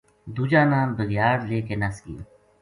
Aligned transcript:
دوجا 0.35 0.61
نا 0.71 0.79
بھگیاڑ 0.97 1.37
لے 1.49 1.59
کے 1.67 1.75
نس 1.81 1.95
گیو 2.03 2.21